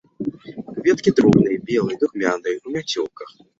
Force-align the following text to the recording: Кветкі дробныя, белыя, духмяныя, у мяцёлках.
Кветкі 0.79 1.09
дробныя, 1.19 1.57
белыя, 1.69 2.01
духмяныя, 2.01 2.57
у 2.65 2.77
мяцёлках. 2.79 3.29